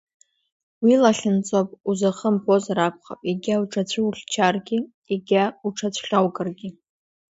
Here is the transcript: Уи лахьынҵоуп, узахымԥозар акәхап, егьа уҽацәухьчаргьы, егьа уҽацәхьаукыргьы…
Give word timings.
Уи 0.83 0.93
лахьынҵоуп, 1.01 1.69
узахымԥозар 1.89 2.79
акәхап, 2.87 3.21
егьа 3.29 3.61
уҽацәухьчаргьы, 3.63 4.79
егьа 5.11 5.43
уҽацәхьаукыргьы… 5.67 6.69